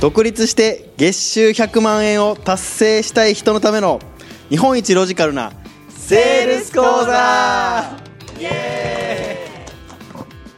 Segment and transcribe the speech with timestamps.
[0.00, 4.00] 独立して月収100万円を達成したい人のための
[4.48, 5.52] 日本一ロジカルな
[5.90, 7.98] セールス講座。
[8.40, 9.46] イエ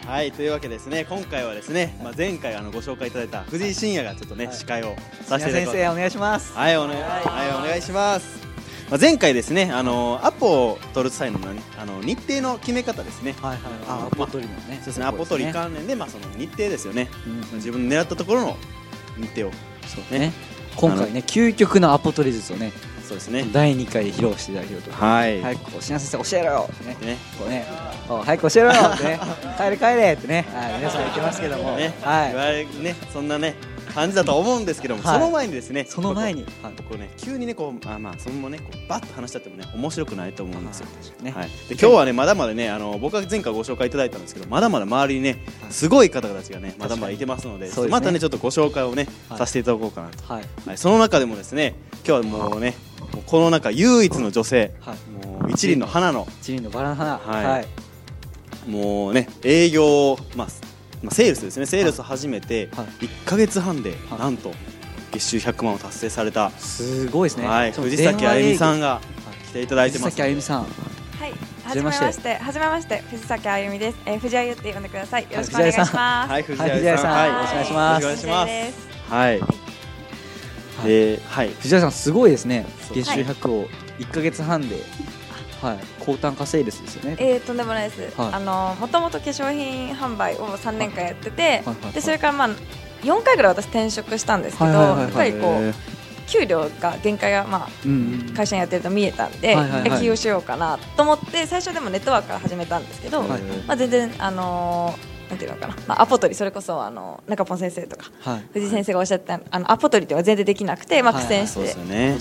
[0.01, 0.07] ーイ。
[0.07, 1.05] はいというわけですね。
[1.09, 6.53] 今回はですね、まあ、前回あのご紹介いただいた藤井真也がちょっとね、司会をさせていただきます先生お願いします。
[6.53, 8.41] はいお,、ねはい、お願いします。
[8.91, 11.41] まあ、前回ですねあのアポを取る際の
[11.81, 13.35] あの日程の決め方ですね。
[13.43, 18.57] はいはいあアポ取りのね、そうですねアポ取り関連で、まあ、その日程ですよね、うん、自分の狙ったところの
[19.17, 19.53] 日程を
[19.87, 20.33] そうね。
[20.77, 22.73] 今回ね究極のアポ取り術をね
[23.03, 23.45] そうですね。
[23.53, 24.91] 第2回で披露していただけると。
[24.93, 25.43] はい。
[25.43, 26.71] 早くこう品先生教えろよ。
[26.73, 26.97] ってね。
[27.03, 27.19] ね。
[27.39, 27.67] こうね。
[28.25, 28.83] 早く教えろよ。
[28.95, 29.21] ってね。
[29.59, 31.77] 帰れ帰れってね、はい、皆さん言ってますけども。
[31.77, 32.97] ね、はい、ね。
[33.13, 33.55] そんなね
[33.95, 40.87] 感じだと思うんですけども、はい、その前にですねその前に、はい、こうね急にねこうあまあそのままねこうバッと話しちゃってもね面白くないと思うんですよ。
[41.23, 41.49] ね、はい。
[41.69, 45.39] で今日はねまだまだねあの僕は前回ご紹介いただいたんですけどまだまだ周りにね
[45.71, 50.33] すごい方たちがねまだまだいてますので、ね、またねちょっとご紹介をね、させていただこうかなと。
[50.33, 50.45] はい。
[50.67, 51.75] はい、その中でもですね
[52.07, 52.75] 今日はもうね
[53.27, 57.19] この中唯一の女性、はい、もう一輪の花の一輪のバラの花。
[57.19, 57.45] はい。
[57.45, 57.67] はい、
[58.71, 60.49] もうね営業まあ
[61.03, 61.67] まあ、セールスですね。
[61.67, 64.53] セールス始めて1か月半でなんと
[65.11, 66.51] 月収100万を達成された。
[66.53, 69.01] すごいですね、はい、藤崎あゆみさんが
[69.49, 70.11] 来ていただいてます。
[70.11, 70.63] 藤崎あゆみさん。
[70.63, 70.67] は
[71.27, 71.33] い。
[71.65, 72.37] はじめまして。
[72.37, 73.03] はじめまして。
[73.11, 75.23] 藤崎あゆみです、えー、藤あゆって呼んでください。
[75.25, 75.97] よろしくお願いします。
[75.97, 77.13] はい藤あゆさん。
[77.13, 78.03] はいよろしくお願いします。
[78.03, 78.73] よろしくお願いしま
[79.09, 79.13] す。
[79.13, 79.41] はい。
[80.85, 82.67] で、はい、藤あさんすごいですね。
[82.93, 84.77] 月収100を1か月半で
[85.63, 87.17] はい、高単価セールスですよね。
[87.19, 88.21] えー、とんでもないです。
[88.21, 91.63] はい、あのもともと化粧品販売を3年間やってて、
[91.95, 92.49] でそれからまあ
[93.03, 95.75] 4回ぐらい私転職したんですけど、やっぱりこう。
[96.29, 99.55] 給料が限界が、まあ会社にやってると見えたんで、
[99.99, 103.37] 起業しようかなと思って最初でもネットワークから始めたんですけど、ま
[103.69, 112.17] あ、全然、あのーなんていうのかな、まあ、アポ取りそれこそあの中ポン先生とか、はい、藤井先生がおっしゃったあのアポ取りっていうのは全然できなくて、まあ、苦戦して、はい、そうですよね。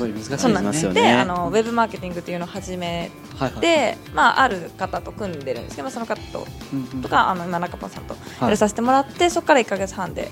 [0.73, 6.47] そうであのウェブマーケティングっていうのを始めて、はいはい、まあ、ある方と組んでるんですけど、まあ、その方と,、
[7.01, 10.31] とかあの今中ポンさんとやらさせてもらって、そこから1か月半で。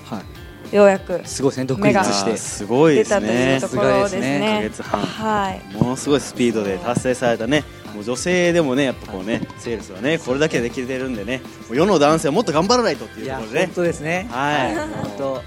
[0.72, 3.56] ようやくすごいですね独立してすごいですね。
[3.56, 4.40] 出たというところですね。
[4.40, 7.64] 1ヶ月半、はい、ものすごいスピードで達成されたね
[7.94, 11.40] もう女性でもねやっぱこうねセールスはねこれだけできてるんでね
[11.70, 13.66] 世の男性はもっと頑張らないとっていうところでね。
[13.66, 14.28] 本当ですね。
[14.30, 14.74] はい。
[14.76, 15.44] 本当はい。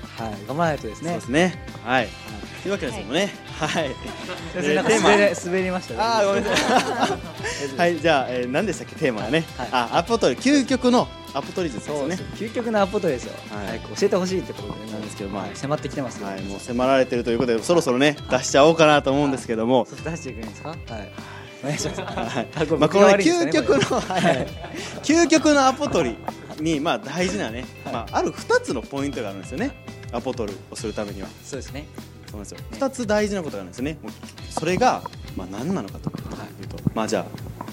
[0.47, 1.09] 頑張らないとですね。
[1.11, 1.65] そうですね。
[1.83, 2.07] はい。
[2.63, 3.33] というわけですもね。
[3.59, 3.89] はい。
[4.53, 5.51] テーマ。
[5.51, 7.07] 滑りましたあごめんなさ
[7.75, 7.77] い。
[7.77, 9.43] はいじゃあ何でしたっけテーマはね。
[9.71, 12.17] あアポトリ究極のアポトリ術ですね。
[12.37, 13.33] 究極のアポトリですよ。
[13.49, 13.79] はい。
[13.79, 19.85] 教えてほしいってことなんですけどまあ迫ってきてますはいもう迫られてるということでそろそろね出しちゃおうかなと思うんですけども。
[20.05, 20.69] 出していくんですか？
[20.69, 21.11] はい
[21.63, 22.01] お願いします。
[22.01, 22.47] はい、
[22.77, 24.47] まあこの、ね、究極の、はい、
[25.01, 26.17] 究極のアポ取り
[26.61, 29.71] にまあ大事なね、まあある二つのポイントがあるんですよね。
[30.11, 31.27] アポ取るをするためには。
[31.43, 31.85] そうですね。
[32.27, 32.57] そうなんですよ。
[32.71, 33.97] 二つ大事なことがあるんですよね。
[34.49, 35.01] それが
[35.35, 36.13] まあ何なのかとい
[36.65, 37.25] うと、まあじゃあ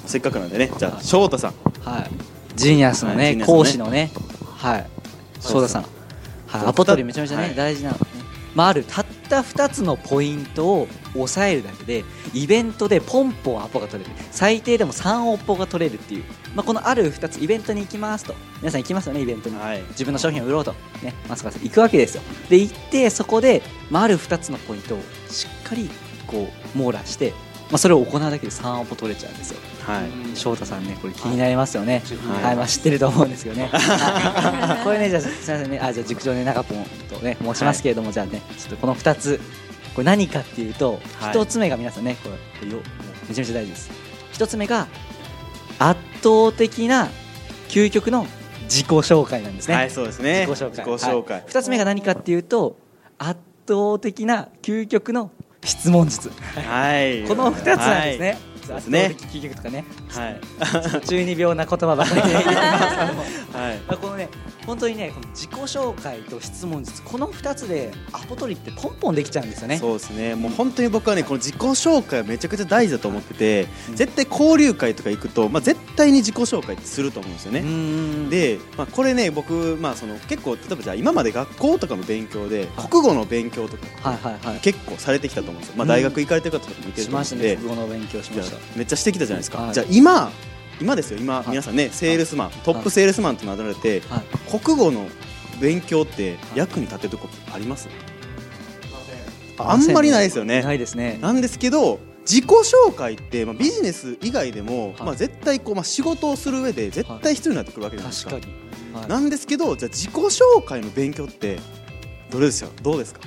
[0.06, 1.54] せっかくなんでね、じゃあ翔太さん。
[1.80, 2.10] はい。
[2.56, 4.10] ジニアスのね、講師のね、
[4.56, 4.86] はい。
[5.40, 5.82] 翔太さん。
[6.46, 6.66] はい。
[6.66, 7.94] アポ取りめちゃめちゃね、大事な。
[8.54, 14.16] まああるたった2つのポイントを押さえるだけでイベントでポンポンアポが取れる。
[14.30, 16.24] 最低でも3オポが取れるっていう、
[16.54, 18.34] まあ、このある2つイベントに行きますと。
[18.58, 20.74] 皆さん行きますよねイベントに、はい、自分の商品を売ろうと。
[21.02, 22.22] ねまさか行くわけですよ。
[22.48, 25.90] で行ってそこで、まあ、ある2つのポイントをしっかり
[26.26, 27.32] こう網羅して
[27.70, 29.60] まあ、それを行うだけで3オポ取れちゃうんですよ。
[29.86, 30.36] はい。
[30.36, 32.02] 翔太さんね、これ気になりますよね。
[32.32, 33.70] はい、はい、まあ、知ってると思うんですけどね。
[34.82, 39.40] これね、じゃあ、すみませんね、あ、じゃあ、塾長ね、中ポンとね、申しますけれども、はい、じゃあね、ちょっとこの2つ。
[39.94, 42.30] これ何かっていうと、はい、1つ目が皆さんね、こ
[42.62, 42.78] れ、よ、
[43.28, 43.90] めちゃめちゃ大事です。
[44.34, 44.86] 1つ目が。
[45.78, 47.08] 圧倒的な
[47.68, 48.26] 究極の
[48.64, 49.74] 自己紹介なんですね。
[49.74, 50.46] はい、そうですね。
[50.46, 50.84] 自己紹介。
[50.84, 51.42] 自己紹介。
[51.46, 52.76] 二、つ目が何かっていうと、
[53.18, 55.30] 圧倒的な究極の
[55.64, 56.30] 質問術。
[56.54, 57.24] はい。
[57.24, 58.38] この二つなんですね。
[58.66, 59.16] そうですね。
[59.32, 59.84] 究極とかね。
[60.08, 61.06] はい。
[61.06, 62.34] 中二病な言葉ばかりで。
[63.52, 63.96] はい。
[63.96, 64.28] このね、
[64.66, 69.78] 本当にね、この自己紹介と質問術、この二つでアポ取りってポンポンできちゃうんですよね。
[69.78, 70.34] そうですね。
[70.34, 78.30] もう本当に僕はね、この自己紹介はめちゃくちゃ大事だと思ってて、うん、絶対交流会とか行くと、まあ絶対に自己紹介すると思うんですよね。
[78.30, 85.74] で、まあこれね、僕まあその結構例えばじゃあ今まで学校とかの勉強で、国語の勉強とか、はいはいはい、結構されてきたと思うんですよ。
[85.76, 88.56] まあ大学行かれてる方とか見てると思うんで、国語の勉強しました。
[88.76, 89.58] めっちゃしてきたじゃないですか。
[89.58, 90.30] はい、じゃあ今
[90.80, 91.18] 今ですよ。
[91.18, 94.02] 今、皆さんねセールスマン、トップセールスマンとなられて、
[94.50, 95.06] 国語の
[95.60, 97.88] 勉強って役に立てるとこあります、
[99.58, 100.62] あんまりないですよね。
[100.62, 101.18] ないですね。
[101.20, 108.38] なんですけど自己紹介って、まあ、ビジネス以外でも、まあ、絶対こう、まあ、仕事をする上で絶対必要になってくるわけじゃないですか,、
[109.08, 111.58] なんですけどじゃあ自己紹介の勉強って
[112.30, 112.70] どれですよ？
[112.82, 113.20] どうですか？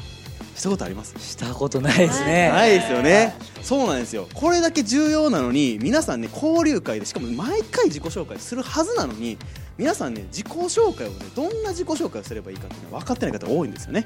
[0.56, 1.14] したことあります？
[1.20, 2.50] したことないですね。
[2.50, 4.28] ないですよね、そうなんですよ。
[4.34, 9.38] これだけ重要なのに皆さんね交流会でしかも毎回自己紹介するはずなのに
[9.78, 14.06] 皆さんね自己紹介をねどんな自己紹介をすればいいかっていうのは分かってない方多いんですよね。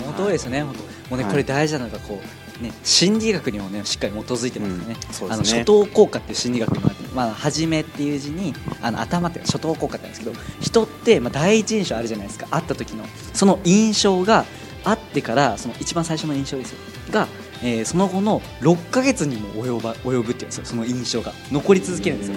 [0.00, 2.20] その通りですね、本当もうね、これ大事なのがこ
[2.60, 4.84] うね心理学にもねしっかり基づいてますね。
[4.84, 4.96] うん、ね。
[5.30, 8.52] あの初等効果っていう心理学もあって、まあ初めっていう字に
[8.82, 12.46] あの頭って初等効果ってなんですけど、人ってまあ第一印象あるじゃないですか。
[12.48, 14.44] 会った時のその印象が
[14.84, 16.78] あってからその一番最初の印象ですよ。
[17.10, 17.28] が、
[17.62, 20.64] えー、その後の6か月にも及ば及ぶっていうんですよ。
[20.64, 21.32] その印象が。
[21.50, 22.36] 残り続けるんですよ、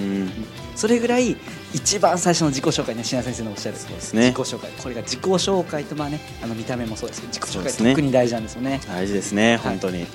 [0.76, 1.38] それぐらい
[1.74, 3.78] 一番最初の自己紹介ね品先生のおっしゃる。
[3.78, 4.70] そうです、ね、自己紹介。
[4.72, 8.82] これが自己紹介とまあねあの見た目もそうですけど自己紹介、特に大事なんですよね。
[8.88, 10.06] 大事ですね本当に、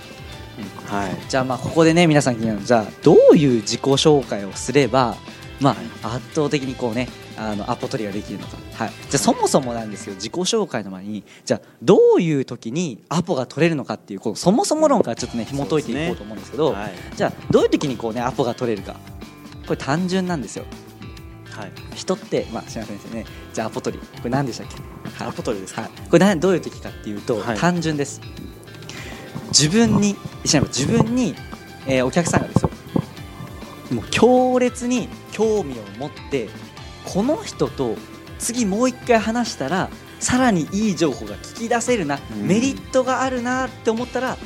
[0.86, 5.16] はいはい、じゃあまあここでね皆さん気になるじゃあどういう自己紹介をすれば
[5.60, 7.08] まあ圧倒的にこうね
[7.40, 10.14] あのアポ取りができるのか、はい、じゃあそもそもなんですよ。
[10.14, 18.94] 自己紹介の前にじゃあどういう時にアポが取れるのかっていうこうそもそも論からちょっとね紐解いていこうと思うんですけど、ねはい、じゃあどういう時にこうねアポが取れるか。
[19.66, 20.64] これ単純なんですよ。
[21.50, 24.76] はい、人って、まあ、島先生ね、じゃあアポ取り、これ何でしたっけ、
[25.24, 28.20] はい、アポ取りですか、はい、これどういう時かっていうと、はい、単純です。
[29.48, 31.34] 自分に、自分に、
[31.86, 32.70] えー、お客さんがですよ、
[33.92, 36.48] もう強烈に興味を持って
[37.12, 37.96] この人と
[38.38, 39.90] 次もう一回話したら
[40.20, 44.36] さらにいい情報が聞き出せるな、うん、メリットがあるなって思ったら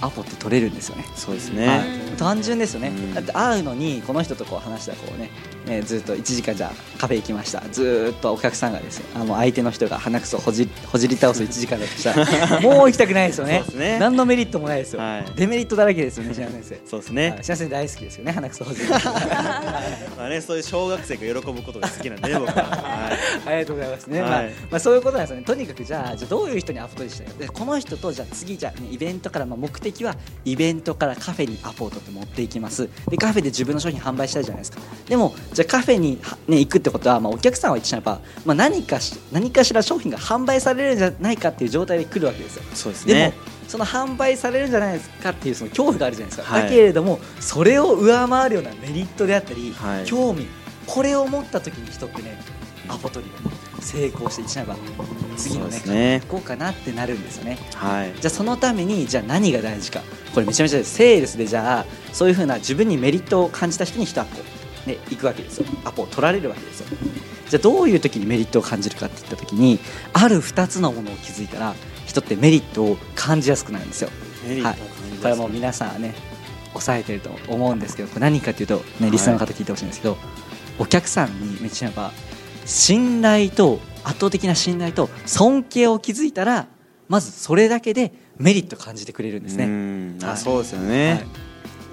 [0.00, 1.04] アポって取れるんですよね。
[1.14, 5.30] そうですね、はい、単純ですよね、うん、だって会うのにこの人とこう話したらこうね、
[5.66, 7.60] えー、ずっと1時間じゃカフェ行きました。
[7.72, 13.64] ずっとお客さんがですねあの相手の人が鼻くそほじほじり倒す1時間だとしたら もう行きたくないですよね。
[13.74, 13.98] ね。
[13.98, 16.80] 何のメリットもないですよ、はい、デメリットだらけですよね白先生。
[16.84, 17.38] そうですね。
[17.40, 18.88] 白先生大好きですよね鼻くそほじり。
[18.92, 25.44] まあねそういう小学生が喜ぶことが好きなんで、ね、僕は、はい、ありがとうございますね、はい、まあ、まあそういうことなんですよね。
[25.44, 32.88] とにかくじゃあじゃあどういう人にアポ取りしたいこの人とじゃあ次じゃあ、ね、イベントからまあ目的はイベントからカフェにアポを取って持っていきます。
[33.08, 34.80] でカフェで自分の商品販売したいじゃないですか。
[35.08, 42.62] でもじゃあカフェに、ね、行くってことは、まあ、お客さんは言ってしまえば、まあ、何かし何かしら商品が販売されるんじゃないかっていう状態で来るわけですよ。
[42.74, 43.14] そうですね。
[43.14, 43.32] でも
[43.68, 50.48] その販売されるんじゃないですかっていうその恐怖があるじゃないですか、はい、だけれどもそれを上回るようなメリットであったり、はい、興味
[50.86, 52.36] これを持った時に人ってね
[52.88, 54.76] アポ取りが成功してしまえば
[55.36, 56.20] 次のねね。
[56.20, 60.02] 行こうかなってなるんですよね、はい、じゃあそのためにじゃあ何が大事か。
[60.34, 64.36] これめちゃめちゃセールスでじゃあそういうふうな自分にメリットを感じた人に一アポ、
[64.86, 65.66] ね、行くわけですよ。
[65.84, 66.86] アポを取られるわけですよ。
[67.48, 69.80] じゃあどういう時にメリットを感じるかっていった時に
[70.12, 71.74] ある2つのものを気づいたら
[72.06, 74.10] 人ってメリットを感じやすくなるんですよ。
[74.62, 74.76] はい、
[75.18, 76.14] これはもう皆さんね
[76.72, 80.20] 抑えてると思うんですけどこれ何かというと、ね、リスナーの方聞いてほしいんですけど、はい、
[80.78, 82.12] お客さんにめっちゃやっぱ
[82.70, 86.68] 信頼と圧倒的な信頼と尊敬を築いたら
[87.08, 90.16] まずそれだけでメリット感じてくれるんですね。
[90.22, 91.26] あ、はい、そうですよね、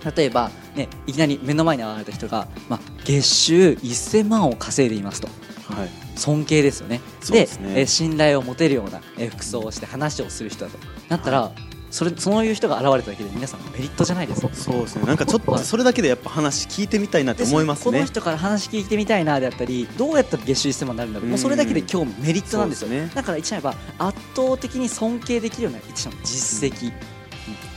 [0.03, 5.27] はい、例えば、ね、いきなり目の前に現れた人が、まあ、月収1000万を稼いでいますと、
[5.73, 7.01] はい、尊敬ですよね。
[7.31, 10.77] で、ね、え信頼を持てるような、え服装をして話をする人だと。
[11.09, 14.49] なったら、はいそれそういう人が現れただけで皆さんメリットじゃないですか。
[14.53, 15.05] そうですね。
[15.05, 17.85] なんかちょっとそれだけでやっぱ話聞いてみたいなって思いますね。
[17.85, 21.29] この人から話聞いてみたいなであったりどうやったら月収1000万になるんだろう。
[21.29, 22.89] もうそれだけで興味メリットなんですよ。
[22.89, 23.09] ね。
[23.15, 26.91] だから言っちゃえば圧倒的に尊敬できるような一種の実績、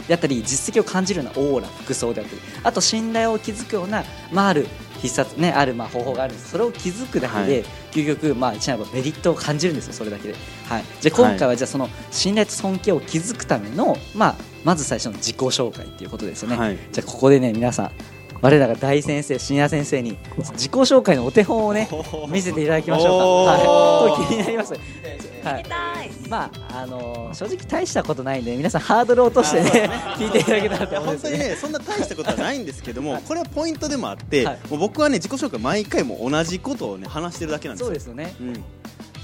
[0.08, 2.40] であったり実績を感じるようなオーラ服装であったり。
[2.64, 4.66] あと信頼を築くような、まあ、ある
[5.02, 6.50] 必殺ねあるまあ方法があるんです。
[6.50, 10.34] それを気づくだけで、はい、究極まあ一枚メリットを感じるんですよそれだけで、
[10.68, 17.90] はい、じゃあ今回はじゃあその信頼と尊敬を築くための、まあ、まず最初の自己紹介っていうことですよね、はい、じゃあここでね皆さん
[18.42, 21.88] 我らが大先生、深夜先生に自己紹介のお手本をね
[22.30, 23.52] 見せていただきましょうか。
[23.52, 24.72] はい、気になります。
[24.72, 25.99] はい、
[26.30, 37.86] まああのー、正直大したことないんで皆さんハードルを落としてね聞いていただけたらと思うんです、ね、本当にねそんな大したことはないんですけども、はい、これはポイントでもあって、はい、もう僕はね自己紹介毎回も同じことをね話してるだけなんですよ。
[37.86, 38.34] そうですよね。
[38.40, 38.64] うん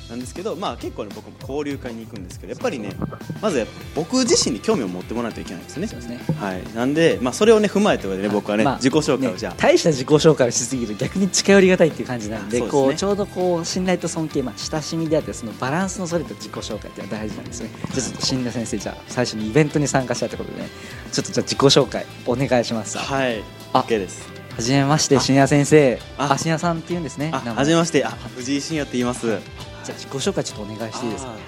[0.09, 2.91] なんですけど、まあ、結構ね僕も交流会に行くんですけどやっぱりね
[3.43, 5.87] まず僕自身に興味を持ってもらわないといけないんですね。
[5.87, 17.71] ねはい、なんで、まあ、それをね踏まえてね僕はね、まあ、自己紹介をじゃあ、ね、大した自己紹介をしすぎると逆に近寄りがたいっていう感じなんで、ね、こうちょうどこう信頼と尊敬、まあ、親しみであってそのバランスのそれと自己紹介っていうのは大事なんですね。
[17.93, 20.69] じゃちょっと先生じゃあ最初にイベントに参加したってことでね
[21.13, 22.99] ちょっとじゃあ自己紹介お願いします。
[22.99, 25.99] はい OK ですはじめまして、深夜先生。
[26.17, 27.31] あ、深夜さんって言うんですね。
[27.31, 29.39] はじめまして、あ、藤井深夜って言います。
[29.87, 31.31] じゃあ自己紹介ちょっとお願いしていいですか？
[31.31, 31.38] はい。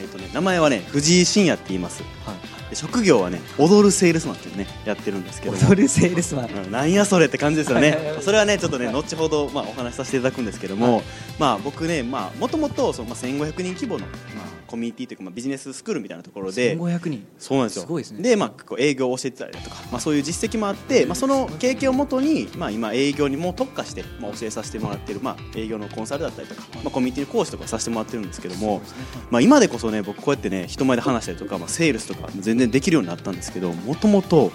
[0.00, 2.32] えっとね名前はね藤井真也って言います、は
[2.70, 7.98] い、職業はね踊るセールスマンっていうねやってるんですけど踊るセールスマン、うん、なんやそれって感じですよね。
[8.20, 11.04] それはねちょっとね後ほどまあお話しさせていただくんですけども、はい、
[11.40, 14.43] まあ僕ねまあもともとそのまあ1500人規模のまあ
[14.74, 17.24] コミュニティというか、まあ、ビジネススクールみたいなところで1500人。
[17.38, 17.82] そうなんですよ。
[17.82, 18.22] すごいですね。
[18.22, 28.82] で、まあ、こう営業を教えてたりだとか、まあ、そういう実績もあって、まあ、その経験をもとに、まあ、今営業にも特化して、まあ、教えさせてもらってる、まあ、営業のコンサルだったりとか、まあ、コミュニティの講師とかさせてもらってるんですけども、
[29.30, 34.50] まあ、今でこそね僕こうやってね人前で話したりとか、まあ、セールスとか全然できるようになったんですけどもともと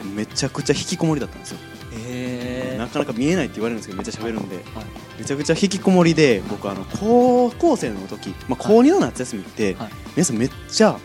[0.00, 1.58] 僕めちゃくちゃ引きこもりだったんですよ。
[1.94, 4.56] へなかなか見えないって言われるんですけどめっちゃ喋るんで。
[4.56, 9.90] はいめちゃくちゃ引きこもりで僕あの高校生の時、まあ、高2の夏休みって、はい。
[10.16, 10.98] 皆さんめっちゃ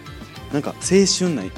[0.51, 1.51] なんか青春なね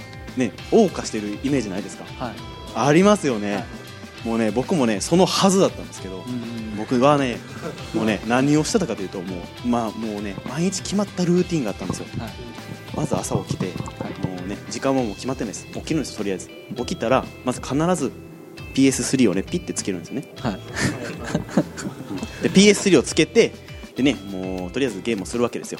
[0.71, 2.03] 謳歌してるイメージないですか？
[2.23, 2.35] はい。
[2.75, 4.27] ありますよね、はい。
[4.27, 7.37] もうね僕もねそのはずだったんですけど、うん僕はね
[7.93, 12.05] もうね何をしてたかというともうまあもうね毎日決まったルーティンがあったんですよ。
[12.19, 12.31] はい。
[12.95, 15.65] まず朝起きて、もうね時間はもう決まってないです。
[15.67, 16.49] 起きるんですとりあえず。
[16.75, 18.11] 起きたらまず必ず
[18.75, 20.27] PS3 をねピッてつけるんですよね。
[20.39, 20.59] はい
[22.41, 23.51] で PS3 をつけて
[23.95, 25.79] でねもうとりあえずゲームをするわけですよ、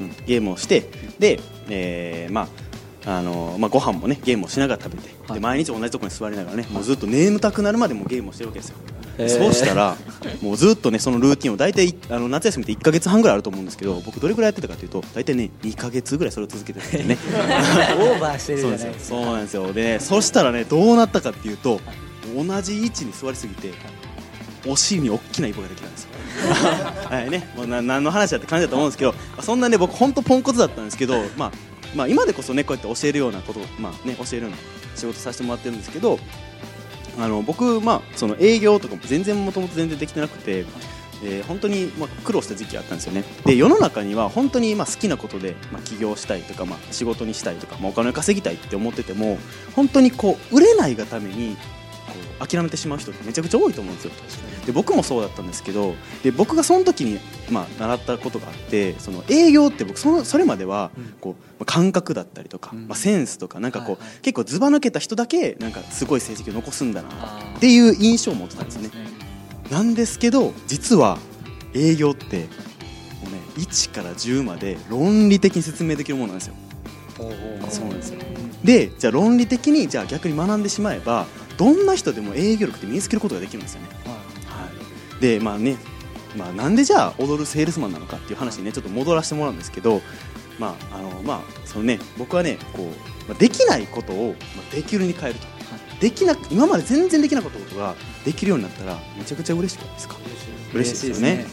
[0.00, 0.80] うん、ゲームをして
[1.18, 2.64] で、えーまあ
[3.06, 5.38] あのまあ、ご飯もねゲームをしながら食べて、はい。
[5.38, 8.76] で毎日同じところに座りながらねもうずっと眠たくなるまでもうゲームをしてるわけですよ、
[9.18, 9.28] へー。
[9.28, 9.96] そうしたら
[10.40, 17.18] もうずっとねそのルーティンを大体いあの夏休みって1か月半ぐらいあると思うんですけど僕どれぐらいやってたかというと大体ね2か月ぐらいそれを続けてたんでね。
[18.00, 19.72] オーバーしてるじそうなんですよゃないですかそうなんですよ。
[19.74, 21.80] でねそしたらねどうなったかっていうと
[22.34, 23.70] 同じ位置に座りすぎて
[24.66, 26.10] お尻に大きなイボができたんですよ
[27.10, 31.52] はいね、もうな何の話だって感じだと思うんですけど、そんなね僕本当ポンコツだったんですけど、まあ
[31.94, 34.56] まあ、今でこそねこうやって教えるようなこと、まあね、教えるような
[34.96, 36.18] 仕事させてもらってるんですけど
[37.18, 40.64] あの僕、まあ、その営業とかも全然もともと全然できてなくて。
[41.22, 49.38] えー本当に、まあ、苦労した時期があったんですよねで世の中には本当に、まあ、好きなことで、まあ、起業したいとか、まあ、仕事にしたいとか、まあ、お金を稼ぎたいって思ってても
[49.74, 51.56] 本当にこう売れないがために
[52.42, 54.12] う諦めてしまう人ってめちゃくちゃ多いと思うんですよ。
[54.66, 61.14] で僕もそうだったんですけどで僕がその時に、まあ、習ったことがあってその営業って僕そのそれまではうん。
[61.20, 62.88] こう、まあ感覚だったりとか、うん。
[62.88, 64.20] まあ、センスとかなんかこう、はいはい。
[64.22, 67.08] 結構ずば抜けた人だけなんかすごい成績を残すんだな
[67.56, 68.90] っていう印象を持ってたんですよね。
[69.70, 71.18] なんですけど実は
[71.74, 72.48] 営業ってもうね
[73.56, 76.54] 1から10まで論理的に説明できるものなんですよ。
[77.16, 78.20] そうなんですよ。
[78.62, 83.88] でじゃあ論理的にじゃあ逆に学んでしまえばどんな人でも営業力って身につけることができるんですよね。
[84.46, 84.68] は
[85.18, 85.76] い、でまあね、
[86.36, 90.02] まあ、なんでじゃあ踊るセールスマンなのかっていう話にねちょっと戻らせてもらうんですけど、
[90.58, 92.86] まああのまあそのね、僕はねこう、
[93.28, 95.46] まあ、できないことを、まあ、できるに変えると、
[96.00, 97.94] できなく今まで全然できなかったことが
[98.24, 100.16] できるようになったらめちゃくちゃ嬉しくないですか？
[100.74, 101.08] 嬉しい。
[101.08, 101.46] ですよね。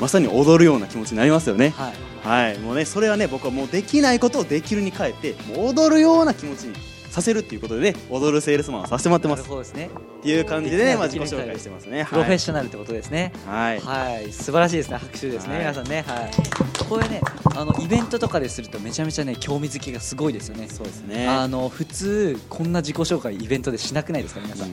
[0.00, 1.70] まさに踊るような気持ちになりますよね。
[1.70, 1.94] はい。
[2.24, 2.58] はい。
[2.58, 6.74] もうねそれはね僕はもうできないことをできるに変えてもう踊るような気持ちに
[7.18, 9.42] させるっていうことでね踊るセールスマンをさせてもらってます。
[9.44, 9.90] ほどですね。
[10.20, 12.06] っていう感じでね、まあ、自己紹介してますね。
[12.08, 13.32] プロフェッはいショナルってことですね。
[13.46, 13.80] はい。
[13.80, 14.32] はい。
[14.32, 15.60] 素晴らしいですね拍手ですね、はい。
[15.60, 16.04] 皆さんね。
[16.06, 16.30] はい。
[16.88, 17.20] これね
[17.56, 20.68] あのイベントとかでするとめちゃめちゃね興味づきがすごいですよね。
[20.68, 21.26] そうですね。
[21.26, 24.72] あの普通こんな自己紹介イベントでしなくないですか皆さん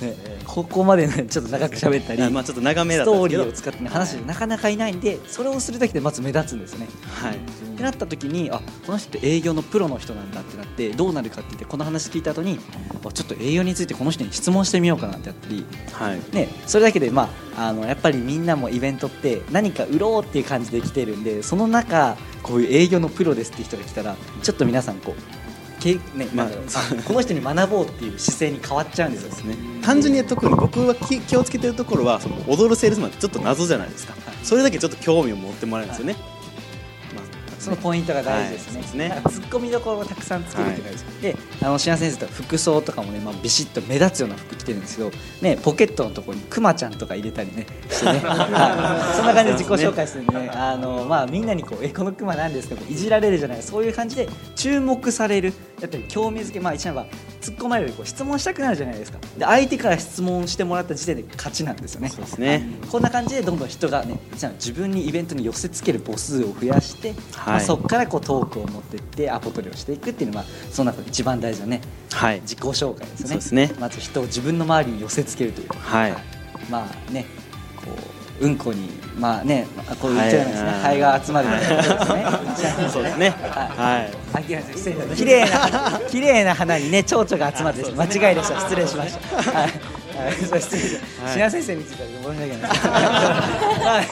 [0.00, 6.88] ね、ここまでね ちょっと長く喋ったり、まあちょっと長めだストーリーを使って、ね、話してなかなかいないんでそれをするだけでまず目立つんですよね。
[7.08, 7.34] はい。
[7.34, 12.60] ってなった時にあこの人って営業のプロの人なんだってなってどうなるかって言ってこの話聞いた後に
[13.04, 16.20] あちょっと営業についてこの人に質問してみようかなってやったり、はい。
[16.32, 25.43] ね、それだけで、まあ、あのやっぱりみんなもイベントって何か売ろうっていう感じで来てるんでその中こういう営業のプロですっていう人が来たらちょっと皆さんこう
[25.84, 26.48] け、ねまあ
[27.06, 29.28] この人に学ぼうっていう姿勢に変わっちゃうんですよ。
[29.30, 29.56] ですね。
[29.82, 34.36] 単純に特に僕は気気をつけてるところはその踊るセールスマンってちょっと謎じゃないですか、はい。
[34.42, 36.34] それだけちょっと興味を持ってもらえるんですよね、まあ
[37.64, 38.88] そのポイントが大事ですね,、はい。
[38.88, 39.08] すね。
[39.08, 45.10] なんかツッコミどころをたくさんつけるって大事、であの島先生と服装とかもね、まあ、ビシッと目立つような服着てるんですけど、
[45.40, 48.20] ね、ポケットのところにクマちゃんとか入れたりねしてね。
[48.24, 49.16] はい。
[49.16, 50.50] そんな感じで自己紹介してね。
[50.54, 53.62] あの、まあ、みんなにこう「えこのクマなんですか?」いじられるじゃない。
[53.62, 57.06] そういう感じで注目されるやっぱり興味づけまあ一番は
[57.42, 59.18] 突っ込まれるこう質問したくなるじゃないですか。
[59.38, 62.08] で相手から質問してもらった時点で勝ちなんですよね。
[62.08, 62.66] そうですね。
[62.90, 67.14] こんな感じでどんどん人がねじゃあ自分にイベントに寄せつける母数を増やして、
[67.46, 72.40] まあ、そこからこうトークを持っていってアポ取りをしていくっていうのはその中で一番大事なねはい。
[72.40, 73.28] 自己紹介ですね。
[73.28, 73.72] そうですね。
[73.78, 75.68] まず人を自分の周りに寄せつけるという。
[75.70, 76.14] はい。
[76.70, 77.26] まあね
[77.76, 78.88] こううんこに
[79.18, 80.80] まあねまあこう言っちゃいますね、はい。
[80.80, 82.88] ハエが集まるようなことですね。
[82.90, 83.30] そうですね。
[83.30, 84.34] はい。
[84.34, 84.44] はい。
[84.76, 88.34] 失礼綺麗な綺麗な花にね蝶々が集まって間違い。
[88.34, 90.32] でした失礼しましたはいはい。
[90.38, 90.70] そしまし
[91.18, 91.34] たはい。
[91.34, 92.86] 品先生については申し訳ないです。
[92.88, 94.02] は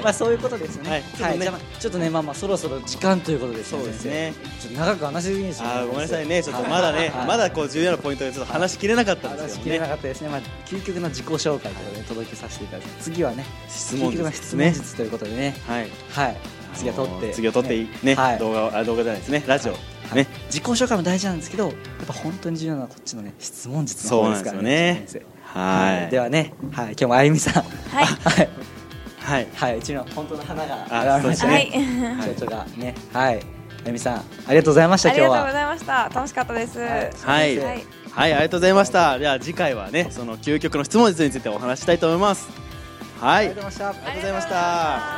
[0.00, 0.02] い。
[0.02, 0.90] まあそういうことですね。
[0.90, 1.02] はい。
[1.02, 1.38] ちょっとね。
[1.38, 4.34] じゃあまあちょっとねまあまあそろそろ時間ということですそうですね。
[4.60, 6.42] ちょっと長く話しすぎですよあーごめんなさいね。
[6.42, 7.26] ちょっとまだね、はい。
[7.26, 9.48] まだこう重要なポイントでちょっと話しきれなかったんですけどね。
[9.48, 10.28] 話しきれなかったですね。
[10.28, 13.44] まあ究極の自己紹介ということで届けさせていただきます次はね。
[13.68, 15.56] 質問質問術ということでね。
[15.66, 15.88] はい。
[16.10, 16.36] はい。
[16.76, 17.30] 次は撮って。
[17.30, 19.42] 次を撮ってね、はい、動画あ動画じゃないですね。
[19.46, 19.76] ラジオ、
[20.08, 21.74] はいね、自己紹介も大事なんですけどやっ
[22.06, 25.06] ぱ本当に重要なのはこっちのね質問術の方ですからね
[25.42, 28.76] はいではね、はい、今日もあゆみさんはいはい
[29.26, 30.92] はい、はい、うちの本当の花が現
[31.24, 31.54] れましたね。
[32.16, 33.40] はい、蝶々がね、はい、あ
[33.86, 35.08] ゆみさん、ありがとうございました。
[35.08, 35.26] 今日は。
[35.26, 36.08] ありがとうございました。
[36.14, 36.78] 楽しかったです。
[36.78, 36.86] は
[37.44, 39.18] い、はい、はい、ありがとうございました。
[39.18, 42.48] では次回はね、その究極の質問術についてお話したいと思います。
[43.20, 43.90] はい、ありがとうございました。
[43.90, 45.15] ありがとうございました。